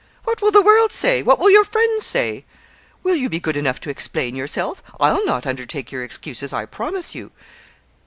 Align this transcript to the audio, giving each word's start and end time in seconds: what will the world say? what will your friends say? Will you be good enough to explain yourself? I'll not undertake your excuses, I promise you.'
what 0.23 0.41
will 0.41 0.49
the 0.49 0.63
world 0.63 0.91
say? 0.91 1.21
what 1.21 1.37
will 1.37 1.51
your 1.51 1.63
friends 1.63 2.07
say? 2.07 2.43
Will 3.03 3.15
you 3.15 3.29
be 3.29 3.39
good 3.39 3.55
enough 3.55 3.79
to 3.81 3.89
explain 3.91 4.35
yourself? 4.35 4.81
I'll 4.99 5.23
not 5.27 5.45
undertake 5.45 5.91
your 5.91 6.03
excuses, 6.03 6.51
I 6.51 6.65
promise 6.65 7.13
you.' 7.13 7.31